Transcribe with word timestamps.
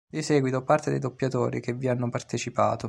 Di 0.09 0.23
seguito 0.23 0.63
parte 0.63 0.89
dei 0.89 0.97
doppiatori 0.97 1.61
che 1.61 1.73
vi 1.73 1.87
hanno 1.87 2.09
partecipato. 2.09 2.79